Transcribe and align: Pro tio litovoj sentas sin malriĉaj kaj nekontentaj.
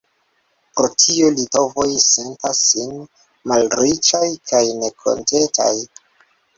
Pro 0.79 0.87
tio 1.03 1.29
litovoj 1.35 1.85
sentas 2.05 2.63
sin 2.71 2.97
malriĉaj 3.55 4.27
kaj 4.53 4.67
nekontentaj. 4.83 5.75